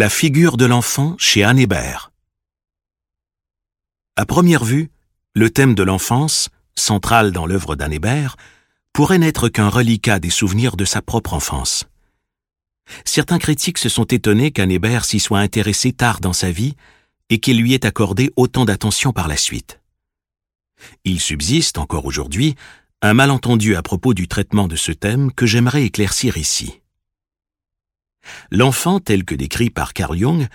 [0.00, 2.12] La figure de l'enfant chez Anne Hébert.
[4.14, 4.92] À première vue,
[5.34, 8.36] le thème de l'enfance, central dans l'œuvre d'Anne Hébert,
[8.92, 11.88] pourrait n'être qu'un reliquat des souvenirs de sa propre enfance.
[13.04, 16.76] Certains critiques se sont étonnés qu'Anne Hébert s'y soit intéressé tard dans sa vie
[17.28, 19.80] et qu'il lui ait accordé autant d'attention par la suite.
[21.02, 22.54] Il subsiste, encore aujourd'hui,
[23.02, 26.82] un malentendu à propos du traitement de ce thème que j'aimerais éclaircir ici.
[28.50, 30.46] L'enfant tel que décrit par Carl Jung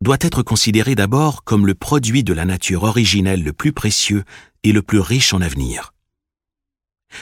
[0.00, 4.24] doit être considéré d'abord comme le produit de la nature originelle le plus précieux
[4.62, 5.92] et le plus riche en avenir.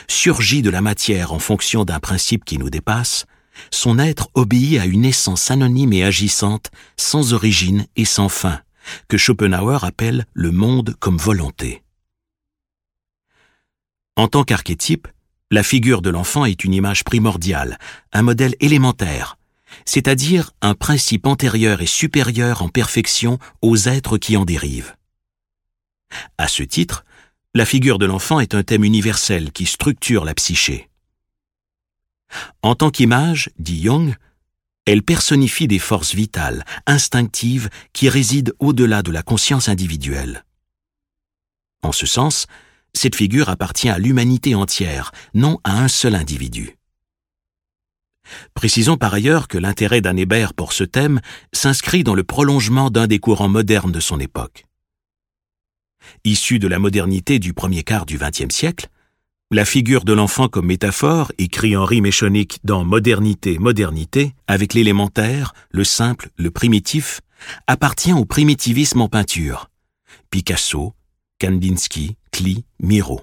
[0.08, 3.26] Surgi de la matière en fonction d'un principe qui nous dépasse,
[3.70, 8.60] son être obéit à une essence anonyme et agissante, sans origine et sans fin,
[9.08, 11.82] que Schopenhauer appelle le monde comme volonté.
[14.16, 15.08] En tant qu'archétype,
[15.50, 17.78] la figure de l'enfant est une image primordiale,
[18.12, 19.35] un modèle élémentaire,
[19.84, 24.96] c'est-à-dire un principe antérieur et supérieur en perfection aux êtres qui en dérivent.
[26.38, 27.04] À ce titre,
[27.54, 30.88] la figure de l'enfant est un thème universel qui structure la psyché.
[32.62, 34.14] En tant qu'image, dit Jung,
[34.84, 40.44] elle personnifie des forces vitales, instinctives, qui résident au-delà de la conscience individuelle.
[41.82, 42.46] En ce sens,
[42.92, 46.75] cette figure appartient à l'humanité entière, non à un seul individu.
[48.54, 51.20] Précisons par ailleurs que l'intérêt d'Anne Hébert pour ce thème
[51.52, 54.66] s'inscrit dans le prolongement d'un des courants modernes de son époque.
[56.24, 58.88] Issu de la modernité du premier quart du XXe siècle,
[59.52, 65.52] la figure de l'enfant comme métaphore, écrit en rime échonique dans Modernité, Modernité, avec l'élémentaire,
[65.70, 67.20] le simple, le primitif,
[67.68, 69.70] appartient au primitivisme en peinture.
[70.30, 70.94] Picasso,
[71.40, 73.20] Kandinsky, Klee, Miro.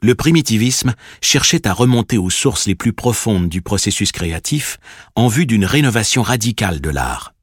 [0.00, 4.78] Le primitivisme cherchait à remonter aux sources les plus profondes du processus créatif
[5.14, 7.34] en vue d'une rénovation radicale de l'art.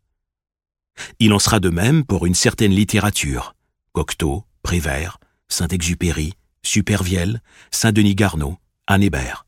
[1.20, 3.56] Il en sera de même pour une certaine littérature,
[3.94, 6.34] Cocteau, Prévert, Saint-Exupéry,
[6.64, 9.46] Supervielle, Saint-Denis Garneau, Anne Hébert.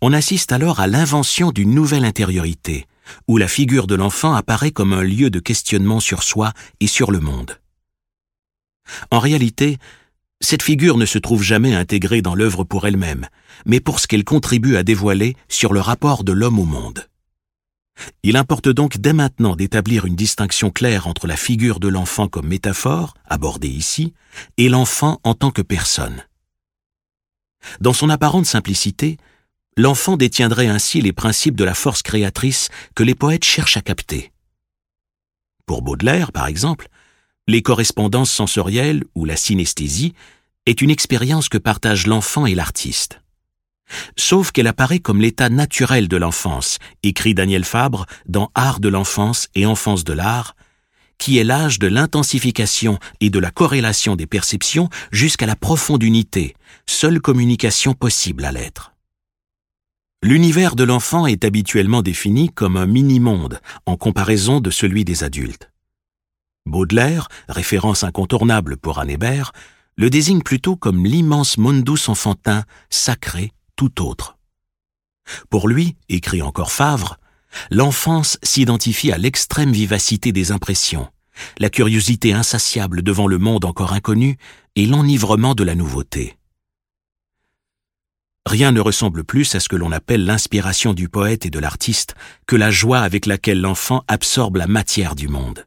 [0.00, 2.86] On assiste alors à l'invention d'une nouvelle intériorité,
[3.28, 7.10] où la figure de l'enfant apparaît comme un lieu de questionnement sur soi et sur
[7.10, 7.60] le monde.
[9.10, 9.78] En réalité,
[10.40, 13.26] cette figure ne se trouve jamais intégrée dans l'œuvre pour elle-même,
[13.64, 17.08] mais pour ce qu'elle contribue à dévoiler sur le rapport de l'homme au monde.
[18.22, 22.48] Il importe donc dès maintenant d'établir une distinction claire entre la figure de l'enfant comme
[22.48, 24.12] métaphore, abordée ici,
[24.58, 26.24] et l'enfant en tant que personne.
[27.80, 29.16] Dans son apparente simplicité,
[29.76, 34.32] l'enfant détiendrait ainsi les principes de la force créatrice que les poètes cherchent à capter.
[35.64, 36.88] Pour Baudelaire, par exemple,
[37.48, 40.14] les correspondances sensorielles ou la synesthésie
[40.66, 43.20] est une expérience que partagent l'enfant et l'artiste.
[44.16, 49.48] Sauf qu'elle apparaît comme l'état naturel de l'enfance, écrit Daniel Fabre dans Art de l'enfance
[49.54, 50.56] et enfance de l'art,
[51.18, 56.56] qui est l'âge de l'intensification et de la corrélation des perceptions jusqu'à la profonde unité,
[56.86, 58.92] seule communication possible à l'être.
[60.22, 65.70] L'univers de l'enfant est habituellement défini comme un mini-monde en comparaison de celui des adultes.
[66.66, 69.52] Baudelaire, référence incontournable pour Anne Hébert,
[69.96, 74.36] le désigne plutôt comme l'immense mundus enfantin, sacré, tout autre.
[75.48, 77.18] Pour lui, écrit encore Favre,
[77.70, 81.08] l'enfance s'identifie à l'extrême vivacité des impressions,
[81.58, 84.36] la curiosité insatiable devant le monde encore inconnu
[84.74, 86.36] et l'enivrement de la nouveauté.
[88.46, 92.14] Rien ne ressemble plus à ce que l'on appelle l'inspiration du poète et de l'artiste
[92.46, 95.66] que la joie avec laquelle l'enfant absorbe la matière du monde.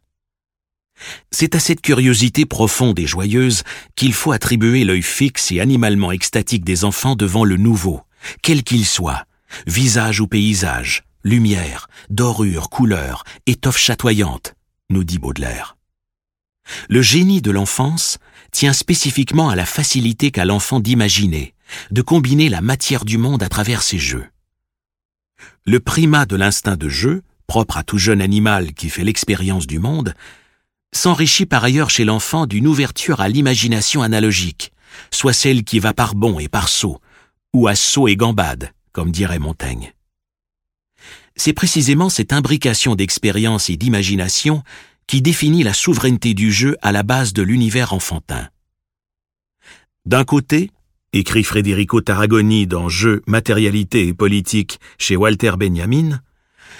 [1.31, 3.63] C'est à cette curiosité profonde et joyeuse
[3.95, 8.01] qu'il faut attribuer l'œil fixe et animalement extatique des enfants devant le nouveau,
[8.41, 9.25] quel qu'il soit,
[9.67, 14.55] visage ou paysage, lumière, dorure, couleur, étoffe chatoyante,
[14.89, 15.77] nous dit Baudelaire.
[16.87, 18.19] Le génie de l'enfance
[18.51, 21.53] tient spécifiquement à la facilité qu'a l'enfant d'imaginer,
[21.91, 24.25] de combiner la matière du monde à travers ses jeux.
[25.65, 29.79] Le primat de l'instinct de jeu, propre à tout jeune animal qui fait l'expérience du
[29.79, 30.13] monde,
[30.93, 34.71] s'enrichit par ailleurs chez l'enfant d'une ouverture à l'imagination analogique,
[35.11, 36.99] soit celle qui va par bond et par saut,
[37.53, 39.93] ou à saut et gambade, comme dirait Montaigne.
[41.35, 44.63] C'est précisément cette imbrication d'expérience et d'imagination
[45.07, 48.49] qui définit la souveraineté du jeu à la base de l'univers enfantin.
[50.05, 50.69] D'un côté,
[51.13, 56.19] écrit Federico Tarragoni dans Jeux, matérialité et politique chez Walter Benjamin,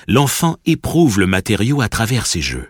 [0.07, 2.69] l'enfant éprouve le matériau à travers ses jeux.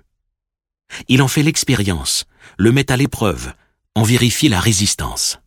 [1.07, 2.25] Il en fait l'expérience,
[2.57, 3.53] le met à l'épreuve,
[3.95, 5.39] en vérifie la résistance.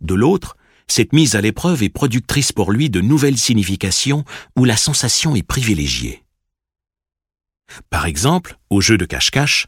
[0.00, 0.56] De l'autre,
[0.86, 4.24] cette mise à l'épreuve est productrice pour lui de nouvelles significations
[4.56, 6.24] où la sensation est privilégiée.
[7.90, 9.66] Par exemple, au jeu de cache-cache,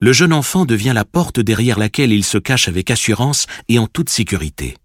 [0.00, 3.86] le jeune enfant devient la porte derrière laquelle il se cache avec assurance et en
[3.86, 4.76] toute sécurité.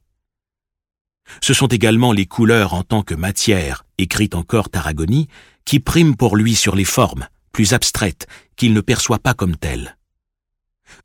[1.41, 5.27] Ce sont également les couleurs en tant que matière, écrite encore Tarragoni,
[5.65, 8.27] qui priment pour lui sur les formes, plus abstraites,
[8.57, 9.97] qu'il ne perçoit pas comme telles.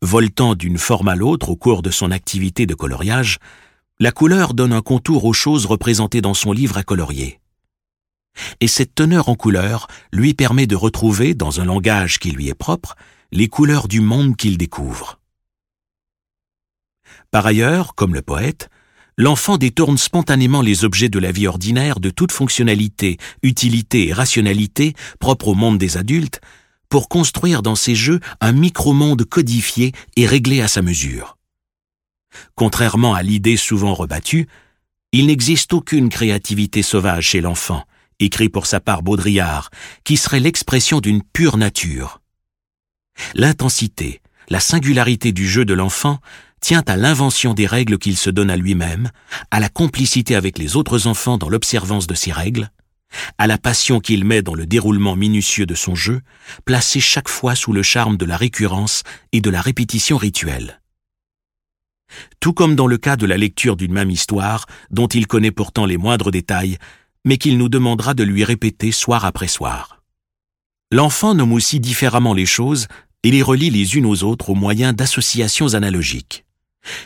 [0.02, 3.38] Voltant d'une forme à l'autre au cours de son activité de coloriage,
[4.00, 7.40] la couleur donne un contour aux choses représentées dans son livre à colorier.
[8.60, 12.54] Et cette teneur en couleur lui permet de retrouver, dans un langage qui lui est
[12.54, 12.96] propre,
[13.32, 15.20] les couleurs du monde qu'il découvre.
[17.30, 18.70] Par ailleurs, comme le poète,
[19.18, 24.94] l'enfant détourne spontanément les objets de la vie ordinaire de toute fonctionnalité, utilité et rationalité
[25.18, 26.40] propre au monde des adultes
[26.88, 31.36] pour construire dans ses jeux un micro-monde codifié et réglé à sa mesure.
[32.54, 34.48] Contrairement à l'idée souvent rebattue,
[35.12, 37.84] il n'existe aucune créativité sauvage chez l'enfant,
[38.20, 39.70] écrit pour sa part Baudrillard,
[40.04, 42.20] qui serait l'expression d'une pure nature.
[43.34, 46.20] L'intensité, la singularité du jeu de l'enfant
[46.60, 49.10] tient à l'invention des règles qu'il se donne à lui-même,
[49.50, 52.70] à la complicité avec les autres enfants dans l'observance de ces règles,
[53.38, 56.20] à la passion qu'il met dans le déroulement minutieux de son jeu,
[56.64, 59.02] placé chaque fois sous le charme de la récurrence
[59.32, 60.80] et de la répétition rituelle.
[62.40, 65.86] Tout comme dans le cas de la lecture d'une même histoire, dont il connaît pourtant
[65.86, 66.78] les moindres détails,
[67.24, 70.02] mais qu'il nous demandera de lui répéter soir après soir.
[70.90, 72.86] L'enfant nomme aussi différemment les choses
[73.22, 76.46] et les relie les unes aux autres au moyen d'associations analogiques.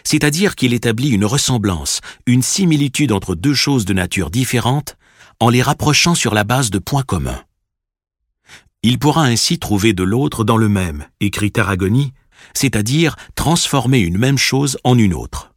[0.04, 4.96] C'est-à-dire qu'il établit une ressemblance, une similitude entre deux choses de nature différente
[5.40, 7.42] en les rapprochant sur la base de points communs.
[8.82, 12.12] Il pourra ainsi trouver de l'autre dans le même, écrit Tarragoni,
[12.54, 15.52] c'est-à-dire transformer une même chose en une autre.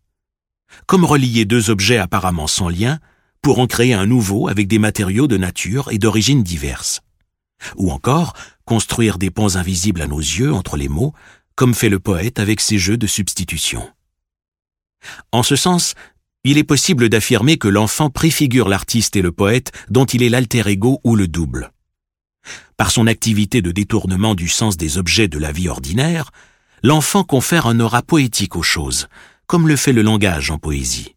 [0.85, 3.00] Comme relier deux objets apparemment sans lien
[3.41, 7.01] pour en créer un nouveau avec des matériaux de nature et d'origine diverses.
[7.77, 8.33] Ou encore,
[8.65, 11.13] construire des ponts invisibles à nos yeux entre les mots,
[11.56, 13.88] comme fait le poète avec ses jeux de substitution.
[15.31, 15.94] En ce sens,
[16.44, 20.68] il est possible d'affirmer que l'enfant préfigure l'artiste et le poète dont il est l'alter
[20.68, 21.72] ego ou le double.
[22.78, 26.31] Par son activité de détournement du sens des objets de la vie ordinaire,
[26.84, 29.07] l'enfant confère un aura poétique aux choses,
[29.48, 31.16] comme le fait le langage en poésie.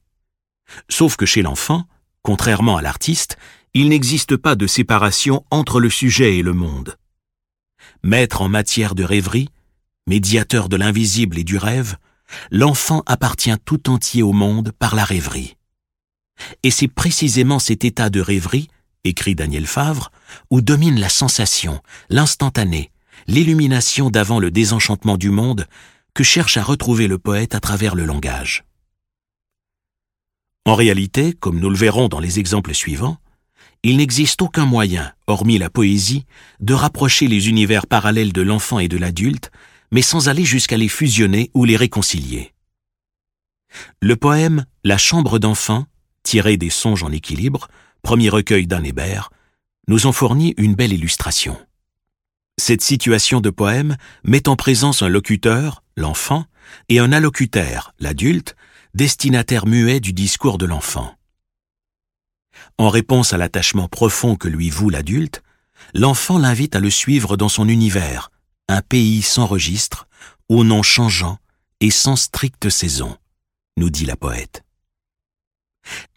[0.88, 1.84] Sauf que chez l'enfant,
[2.22, 3.36] contrairement à l'artiste,
[3.74, 6.96] il n'existe pas de séparation entre le sujet et le monde.
[8.02, 9.48] Maître en matière de rêverie,
[10.06, 11.96] médiateur de l'invisible et du rêve,
[12.50, 15.56] l'enfant appartient tout entier au monde par la rêverie.
[16.62, 18.68] Et c'est précisément cet état de rêverie,
[19.04, 20.10] écrit Daniel Favre,
[20.50, 21.80] où domine la sensation,
[22.10, 22.90] l'instantané,
[23.26, 25.66] l'illumination d'avant le désenchantement du monde
[26.14, 28.64] que cherche à retrouver le poète à travers le langage.
[30.64, 33.18] En réalité, comme nous le verrons dans les exemples suivants,
[33.82, 36.26] il n'existe aucun moyen, hormis la poésie,
[36.60, 39.50] de rapprocher les univers parallèles de l'enfant et de l'adulte
[39.90, 42.52] mais sans aller jusqu'à les fusionner ou les réconcilier.
[44.00, 45.86] Le poème La chambre d'enfant,
[46.22, 47.68] tiré des songes en équilibre,
[48.02, 49.30] premier recueil d'Anne Hébert,
[49.86, 51.58] nous en fournit une belle illustration.
[52.58, 56.44] Cette situation de poème met en présence un locuteur, l'enfant,
[56.88, 58.56] et un allocuteur, l'adulte,
[58.94, 61.14] destinataire muet du discours de l'enfant.
[62.78, 65.42] En réponse à l'attachement profond que lui voue l'adulte,
[65.94, 68.30] l'enfant l'invite à le suivre dans son univers,
[68.68, 70.06] un pays sans registre,
[70.48, 71.38] au nom changeant
[71.80, 73.16] et sans stricte saison,
[73.76, 74.64] nous dit la poète.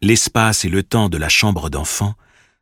[0.01, 2.15] L'espace et le temps de la chambre d'enfant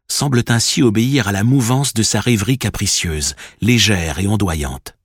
[0.07, 4.95] semblent ainsi obéir à la mouvance de sa rêverie capricieuse, légère et ondoyante.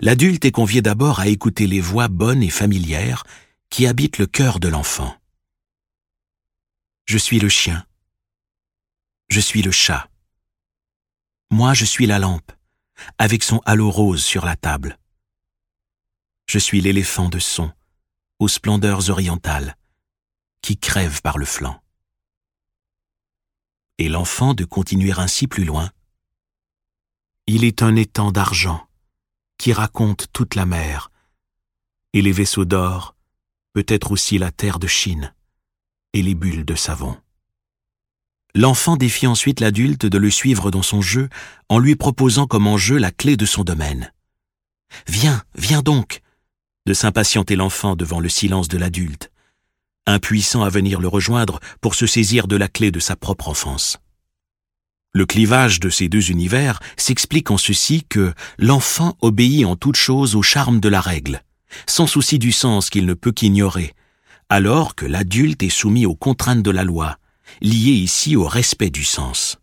[0.00, 3.24] L'adulte est convié d'abord à écouter les voix bonnes et familières
[3.70, 5.14] qui habitent le cœur de l'enfant.
[7.04, 7.86] Je suis le chien.
[9.28, 10.08] Je suis le chat.
[11.50, 12.52] Moi, je suis la lampe
[13.18, 14.98] avec son halo rose sur la table.
[16.46, 17.70] Je suis l'éléphant de son,
[18.38, 19.76] aux splendeurs orientales,
[20.62, 21.82] qui crève par le flanc.
[23.98, 25.90] Et l'enfant de continuer ainsi plus loin.
[27.46, 28.86] Il est un étang d'argent
[29.58, 31.10] qui raconte toute la mer,
[32.12, 33.16] et les vaisseaux d'or,
[33.72, 35.34] peut-être aussi la terre de Chine,
[36.12, 37.20] et les bulles de savon.
[38.54, 41.28] L'enfant défie ensuite l'adulte de le suivre dans son jeu
[41.68, 44.12] en lui proposant comme enjeu la clé de son domaine.
[45.06, 46.22] Viens, viens donc
[46.86, 49.30] de s'impatienter l'enfant devant le silence de l'adulte,
[50.06, 53.98] impuissant à venir le rejoindre pour se saisir de la clé de sa propre enfance.
[55.12, 60.34] Le clivage de ces deux univers s'explique en ceci que l'enfant obéit en toute chose
[60.34, 61.42] au charme de la règle,
[61.86, 63.94] sans souci du sens qu'il ne peut qu'ignorer,
[64.48, 67.18] alors que l'adulte est soumis aux contraintes de la loi,
[67.60, 69.58] lié ici au respect du sens.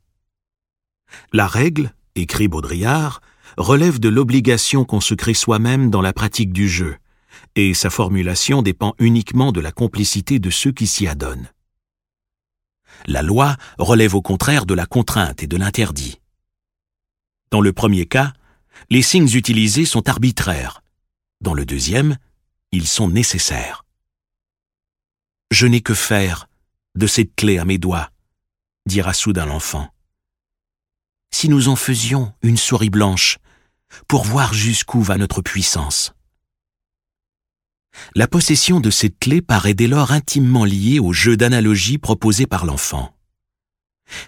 [1.34, 3.22] La règle, écrit Baudrillard,
[3.58, 6.98] relève de l'obligation qu'on se crée soi-même dans la pratique du jeu,
[7.56, 11.50] et sa formulation dépend uniquement de la complicité de ceux qui s'y adonnent.
[13.06, 16.20] La loi relève au contraire de la contrainte et de l'interdit.
[17.52, 18.34] Dans le premier cas,
[18.90, 20.82] les signes utilisés sont arbitraires.
[21.42, 22.18] Dans le deuxième,
[22.72, 23.86] ils sont nécessaires.
[25.52, 26.48] Je n'ai que faire
[26.96, 28.10] de cette clé à mes doigts,
[28.86, 29.90] dira soudain l'enfant.
[31.32, 33.38] Si nous en faisions une souris blanche,
[34.08, 36.14] pour voir jusqu'où va notre puissance.
[38.14, 42.66] La possession de cette clé paraît dès lors intimement liée au jeu d'analogie proposé par
[42.66, 43.16] l'enfant.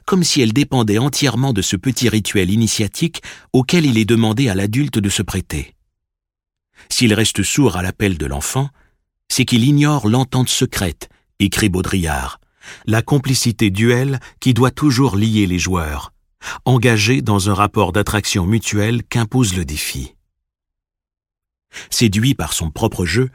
[0.06, 3.22] Comme si elle dépendait entièrement de ce petit rituel initiatique
[3.54, 5.76] auquel il est demandé à l'adulte de se prêter.
[6.90, 8.70] S'il reste sourd à l'appel de l'enfant,
[9.30, 11.10] c'est qu'il ignore l'entente secrète,
[11.40, 12.40] écrit Baudrillard,
[12.86, 16.14] la complicité duelle qui doit toujours lier les joueurs,
[16.66, 20.16] engagés dans un rapport d'attraction mutuelle qu'impose le défi.
[21.90, 23.30] Séduit par son propre jeu,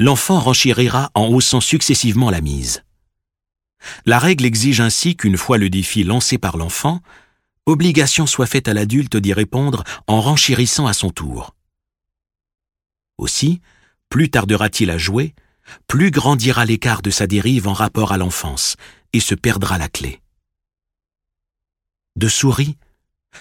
[0.00, 2.82] l'enfant renchérira en haussant successivement la mise.
[4.06, 7.00] La règle exige ainsi qu'une fois le défi lancé par l'enfant,
[7.66, 11.54] obligation soit faite à l'adulte d'y répondre en renchérissant à son tour.
[13.18, 13.60] Aussi,
[14.08, 15.34] plus tardera-t-il à jouer,
[15.86, 18.76] plus grandira l'écart de sa dérive en rapport à l'enfance,
[19.12, 20.20] et se perdra la clé.
[22.16, 22.76] De souris,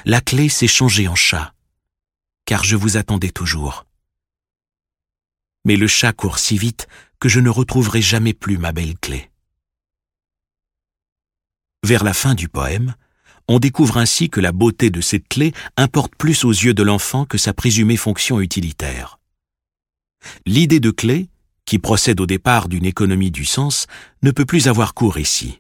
[0.06, 1.54] la clé s'est changée en chat,
[2.46, 3.86] car je vous attendais toujours
[5.66, 6.88] mais le chat court si vite
[7.20, 9.30] que je ne retrouverai jamais plus ma belle clé.
[11.84, 12.96] Vers la fin du poème,
[13.48, 17.26] on découvre ainsi que la beauté de cette clé importe plus aux yeux de l'enfant
[17.26, 19.20] que sa présumée fonction utilitaire.
[20.46, 21.30] L'idée de clé,
[21.66, 23.88] qui procède au départ d'une économie du sens,
[24.22, 25.60] ne peut plus avoir cours ici.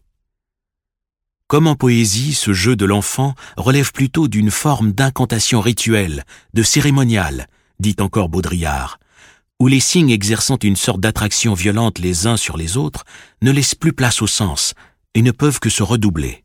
[1.47, 7.47] Comme en poésie, ce jeu de l'enfant relève plutôt d'une forme d'incantation rituelle, de cérémonial,
[7.79, 8.99] dit encore Baudrillard,
[9.59, 13.03] où les signes exerçant une sorte d'attraction violente les uns sur les autres
[13.41, 14.73] ne laissent plus place au sens
[15.13, 16.43] et ne peuvent que se redoubler.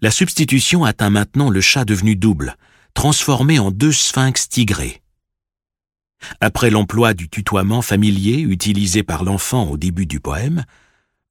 [0.00, 2.56] La substitution atteint maintenant le chat devenu double,
[2.94, 5.01] transformé en deux sphinx tigrés.
[6.40, 10.64] Après l'emploi du tutoiement familier utilisé par l'enfant au début du poème,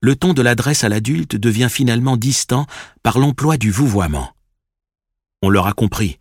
[0.01, 2.65] le ton de l'adresse à l'adulte devient finalement distant
[3.03, 4.33] par l'emploi du vouvoiement.
[5.41, 6.17] On l'aura compris,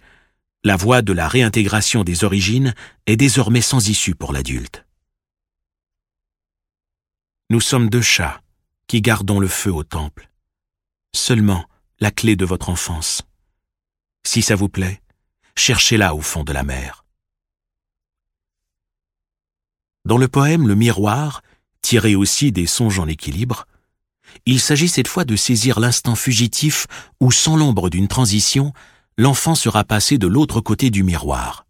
[0.65, 2.75] la voie de la réintégration des origines
[3.07, 4.85] est désormais sans issue pour l'adulte.
[7.49, 8.43] Nous sommes deux chats
[8.87, 10.31] qui gardons le feu au temple.
[11.15, 11.65] Seulement
[11.99, 13.23] la clé de votre enfance.
[14.23, 15.01] Si ça vous plaît,
[15.57, 17.05] cherchez-la au fond de la mer.
[20.05, 21.43] Dans le poème Le Miroir,
[21.83, 23.67] tiré aussi des songes en équilibre,
[24.47, 26.87] il s'agit cette fois de saisir l'instant fugitif
[27.21, 28.73] où, sans l'ombre d'une transition,
[29.19, 31.67] l'enfant sera passé de l'autre côté du miroir.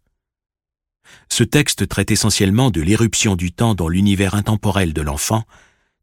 [1.29, 5.43] Ce texte traite essentiellement de l'éruption du temps dans l'univers intemporel de l'enfant,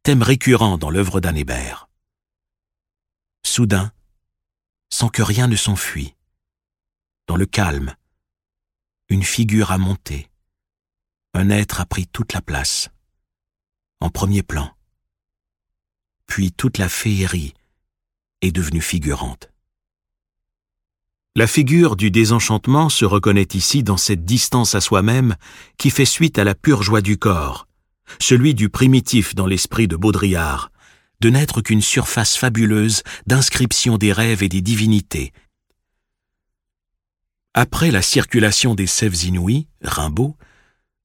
[0.02, 1.88] thème récurrent dans l'œuvre d'Anne Hébert.
[3.44, 3.92] Soudain,
[4.90, 6.14] sans que rien ne s'enfuit,
[7.26, 7.94] dans le calme,
[9.08, 10.27] une figure a monté,
[11.34, 12.90] un être a pris toute la place,
[14.00, 14.70] en premier plan,
[16.26, 17.54] puis toute la féerie
[18.40, 19.50] est devenue figurante.
[21.36, 25.36] La figure du désenchantement se reconnaît ici dans cette distance à soi-même
[25.76, 27.68] qui fait suite à la pure joie du corps,
[28.18, 30.72] celui du primitif dans l'esprit de Baudrillard,
[31.20, 35.32] de n'être qu'une surface fabuleuse d'inscription des rêves et des divinités.
[37.54, 40.36] Après la circulation des sèves inouïes, Rimbaud,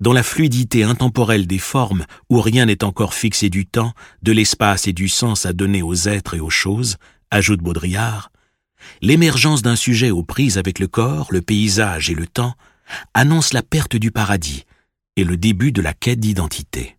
[0.03, 4.85] dans la fluidité intemporelle des formes où rien n'est encore fixé du temps, de l'espace
[4.85, 6.97] et du sens à donner aux êtres et aux choses,
[7.31, 8.29] ajoute Baudrillard,
[9.01, 12.53] l'émergence d'un sujet aux prises avec le corps, le paysage et le temps
[13.13, 14.65] annonce la perte du paradis
[15.15, 16.97] et le début de la quête d'identité.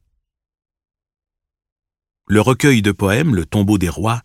[2.26, 4.22] Le recueil de poèmes Le tombeau des rois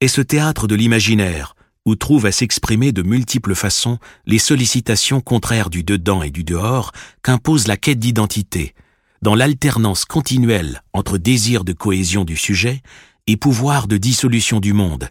[0.00, 1.55] est ce théâtre de l'imaginaire
[1.86, 6.92] où trouvent à s'exprimer de multiples façons les sollicitations contraires du dedans et du dehors
[7.22, 8.74] qu'impose la quête d'identité,
[9.22, 12.82] dans l'alternance continuelle entre désir de cohésion du sujet
[13.26, 15.08] et pouvoir de dissolution du monde,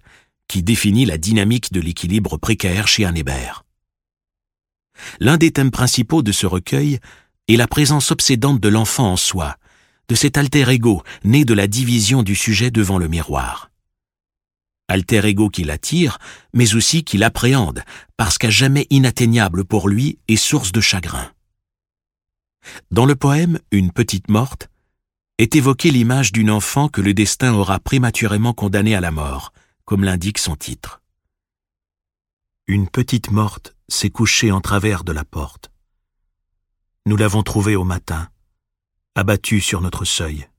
[0.48, 3.66] qui définit la dynamique de l'équilibre précaire chez un Hébert.
[5.20, 7.00] L'un des thèmes principaux de ce recueil
[7.48, 9.58] est la présence obsédante de l'enfant en soi,
[10.08, 13.72] de cet alter ego né de la division du sujet devant le miroir.
[14.88, 16.20] Alter ego qui l'attire,
[16.54, 17.84] mais aussi qui l'appréhende,
[18.18, 21.32] parce qu'à jamais inatteignable pour lui et source de chagrin.
[22.92, 24.70] Dans le poème Une petite morte,
[25.38, 29.52] est évoquée l'image d'une enfant que le destin aura prématurément condamnée à la mort,
[29.84, 31.02] comme l'indique son titre.
[32.68, 35.72] Une petite morte s'est couchée en travers de la porte.
[37.06, 38.30] Nous l'avons trouvée au matin,
[39.16, 40.50] abattue sur notre seuil,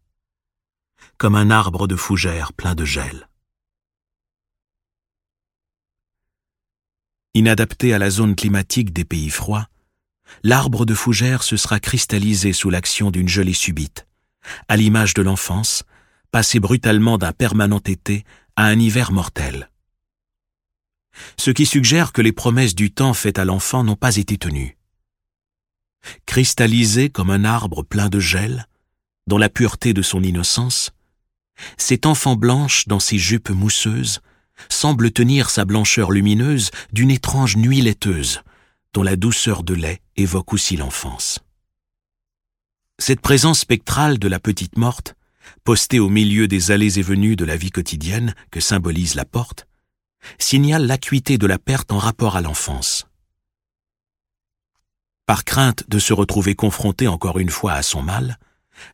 [1.16, 3.28] comme un arbre de fougère plein de gel.
[7.36, 9.68] Inadapté à la zone climatique des pays froids,
[10.42, 14.06] l'arbre de fougère se sera cristallisé sous l'action d'une gelée subite,
[14.68, 15.82] à l'image de l'enfance,
[16.30, 18.24] passée brutalement d'un permanent été
[18.56, 19.68] à un hiver mortel.
[21.36, 24.78] Ce qui suggère que les promesses du temps faites à l'enfant n'ont pas été tenues.
[26.24, 28.66] Cristallisé comme un arbre plein de gel,
[29.26, 30.90] dans la pureté de son innocence,
[31.76, 34.22] cet enfant blanche dans ses jupes mousseuses
[34.68, 38.40] semble tenir sa blancheur lumineuse d'une étrange nuit laiteuse,
[38.92, 41.40] dont la douceur de lait évoque aussi l'enfance.
[42.98, 45.14] Cette présence spectrale de la petite morte,
[45.64, 49.66] postée au milieu des allées et venues de la vie quotidienne que symbolise la porte,
[50.38, 53.06] signale l'acuité de la perte en rapport à l'enfance.
[55.26, 58.38] Par crainte de se retrouver confrontée encore une fois à son mal,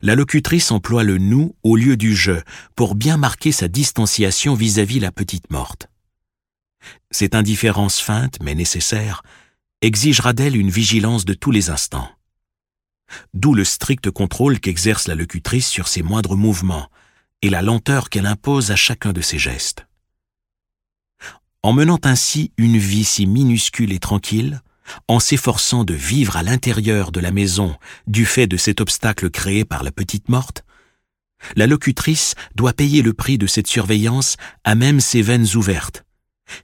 [0.01, 2.41] la locutrice emploie le nous au lieu du je
[2.75, 5.87] pour bien marquer sa distanciation vis-à-vis la petite morte.
[7.11, 9.23] Cette indifférence feinte mais nécessaire
[9.81, 12.09] exigera d'elle une vigilance de tous les instants.
[13.33, 16.89] D'où le strict contrôle qu'exerce la locutrice sur ses moindres mouvements
[17.41, 19.85] et la lenteur qu'elle impose à chacun de ses gestes.
[21.61, 24.61] En menant ainsi une vie si minuscule et tranquille,
[25.07, 27.75] en s'efforçant de vivre à l'intérieur de la maison
[28.07, 30.63] du fait de cet obstacle créé par la petite morte,
[31.55, 36.05] la locutrice doit payer le prix de cette surveillance à même ses veines ouvertes,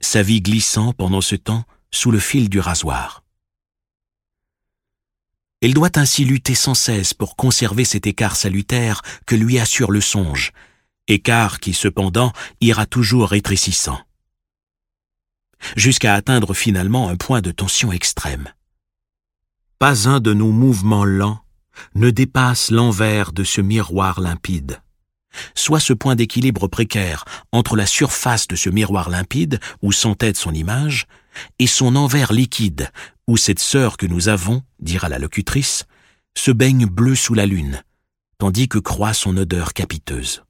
[0.00, 3.22] sa vie glissant pendant ce temps sous le fil du rasoir.
[5.60, 10.00] Elle doit ainsi lutter sans cesse pour conserver cet écart salutaire que lui assure le
[10.00, 10.52] songe,
[11.06, 14.00] écart qui cependant ira toujours rétrécissant
[15.76, 18.48] jusqu'à atteindre finalement un point de tension extrême.
[19.78, 21.40] Pas un de nos mouvements lents
[21.94, 24.80] ne dépasse l'envers de ce miroir limpide.
[25.54, 30.52] Soit ce point d'équilibre précaire entre la surface de ce miroir limpide où s'entête son
[30.52, 31.06] image
[31.58, 32.90] et son envers liquide
[33.26, 35.84] où cette sœur que nous avons, dira la locutrice,
[36.36, 37.82] se baigne bleu sous la lune,
[38.38, 40.42] tandis que croît son odeur capiteuse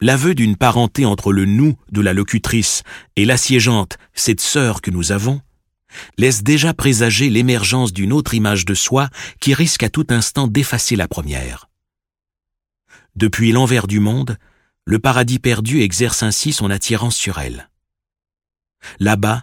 [0.00, 2.82] l'aveu d'une parenté entre le nous de la locutrice
[3.16, 5.40] et l'assiégeante, cette sœur que nous avons,
[6.16, 9.08] laisse déjà présager l'émergence d'une autre image de soi
[9.40, 11.68] qui risque à tout instant d'effacer la première.
[13.16, 14.38] Depuis l'envers du monde,
[14.84, 17.68] le paradis perdu exerce ainsi son attirance sur elle.
[19.00, 19.42] Là-bas,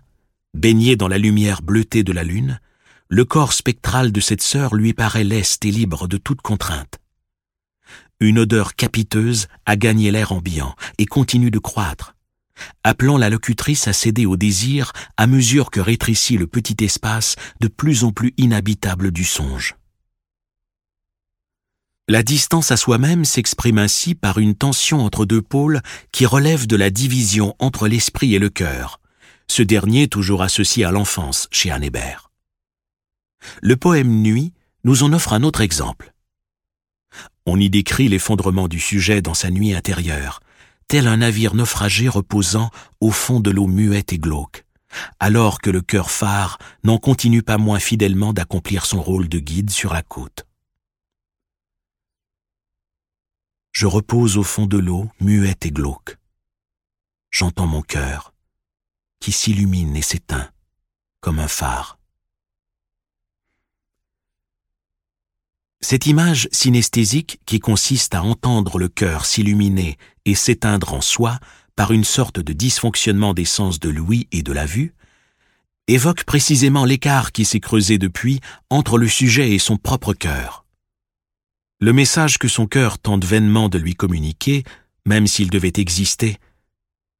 [0.53, 2.61] baigné dans la lumière bleutée de la lune,
[3.09, 6.99] le corps spectral de cette sœur lui paraît leste et libre de toute contrainte
[8.19, 12.15] une odeur capiteuse a gagné l'air ambiant et continue de croître,
[12.83, 17.67] appelant la locutrice à céder au désir à mesure que rétrécit le petit espace de
[17.67, 19.75] plus en plus inhabitable du songe.
[22.07, 26.75] La distance à soi-même s'exprime ainsi par une tension entre deux pôles qui relève de
[26.75, 28.99] la division entre l'esprit et le cœur,
[29.47, 32.29] ce dernier toujours associé à l'enfance chez Anne Hébert.
[33.61, 36.14] Le poème Nuit nous en offre un autre exemple.
[37.45, 40.39] On y décrit l'effondrement du sujet dans sa nuit intérieure,
[40.87, 44.65] tel un navire naufragé reposant au fond de l'eau muette et glauque,
[45.19, 49.69] alors que le cœur phare n'en continue pas moins fidèlement d'accomplir son rôle de guide
[49.69, 50.45] sur la côte.
[53.71, 56.17] Je repose au fond de l'eau, muette et glauque.
[57.29, 58.33] J'entends mon cœur,
[59.19, 60.49] qui s'illumine et s'éteint,
[61.19, 61.99] comme un phare.
[65.87, 71.37] Cette image synesthésique qui consiste à entendre le cœur s'illuminer et s'éteindre en soi
[71.75, 74.95] par une sorte de dysfonctionnement des sens de l'ouïe et de la vue,
[75.87, 78.39] évoque précisément l'écart qui s'est creusé depuis
[78.71, 80.65] entre le sujet et son propre cœur.
[81.79, 84.63] Le message que son cœur tente vainement de lui communiquer,
[85.05, 86.37] même s'il devait exister,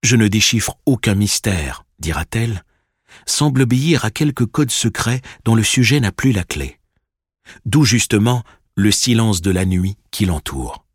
[0.02, 2.64] je ne déchiffre aucun mystère, dira-t-elle,
[3.28, 6.80] semble obéir à quelque code secret dont le sujet n'a plus la clé
[7.66, 8.44] d'où justement
[8.76, 10.86] le silence de la nuit qui l'entoure.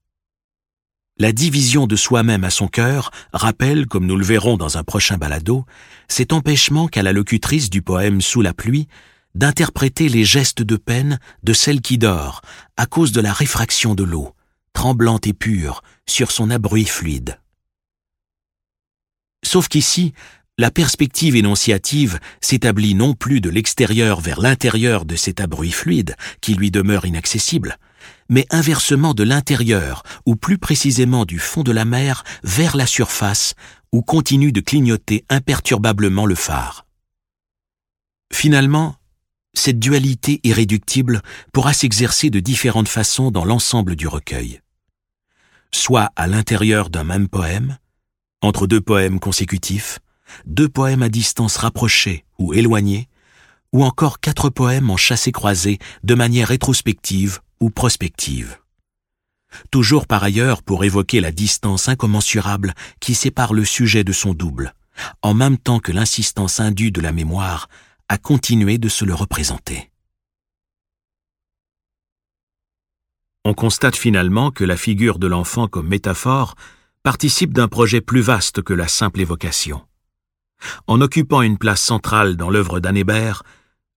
[1.18, 5.18] La division de soi-même à son cœur rappelle, comme nous le verrons dans un prochain
[5.18, 5.66] balado,
[6.08, 8.88] cet empêchement qu'a la locutrice du poème Sous la pluie
[9.34, 12.40] d'interpréter les gestes de peine de celle qui dort
[12.76, 14.34] à cause de la réfraction de l'eau,
[14.72, 17.38] tremblante et pure, sur son abruit fluide.
[19.44, 20.14] Sauf qu'ici,
[20.60, 26.52] la perspective énonciative s'établit non plus de l'extérieur vers l'intérieur de cet abruit fluide qui
[26.52, 27.78] lui demeure inaccessible,
[28.28, 33.54] mais inversement de l'intérieur, ou plus précisément du fond de la mer vers la surface,
[33.90, 36.84] ou continue de clignoter imperturbablement le phare.
[38.30, 38.96] Finalement,
[39.54, 41.22] cette dualité irréductible
[41.54, 44.60] pourra s'exercer de différentes façons dans l'ensemble du recueil.
[45.72, 47.78] Soit à l'intérieur d'un même poème,
[48.42, 50.00] entre deux poèmes consécutifs,
[50.46, 53.08] deux poèmes à distance rapprochée ou éloignée,
[53.72, 58.58] ou encore quatre poèmes en chassé-croisé de manière rétrospective ou prospective.
[59.70, 64.74] Toujours par ailleurs pour évoquer la distance incommensurable qui sépare le sujet de son double,
[65.22, 67.68] en même temps que l'insistance indue de la mémoire
[68.08, 69.90] à continuer de se le représenter.
[73.44, 76.56] On constate finalement que la figure de l'enfant comme métaphore
[77.02, 79.82] participe d'un projet plus vaste que la simple évocation.
[80.86, 83.42] En occupant une place centrale dans l'œuvre d'Annébert,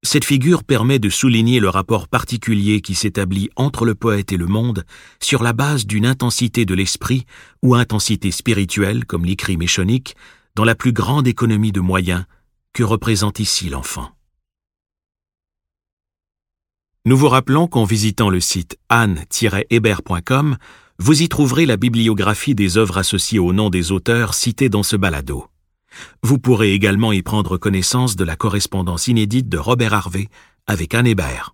[0.05, 4.47] cette figure permet de souligner le rapport particulier qui s'établit entre le poète et le
[4.47, 4.83] monde
[5.21, 7.25] sur la base d'une intensité de l'esprit
[7.61, 10.15] ou intensité spirituelle, comme l'écrit méchonique,
[10.55, 12.25] dans la plus grande économie de moyens
[12.73, 14.11] que représente ici l'enfant.
[17.05, 20.57] Nous vous rappelons qu'en visitant le site anne-hébert.com,
[20.99, 24.95] vous y trouverez la bibliographie des œuvres associées au nom des auteurs cités dans ce
[24.95, 25.47] balado.
[26.23, 30.27] Vous pourrez également y prendre connaissance de la correspondance inédite de Robert Harvey
[30.67, 31.53] avec Anne Hébert.